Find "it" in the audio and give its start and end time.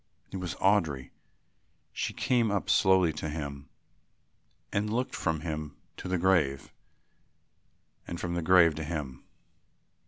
0.31-0.37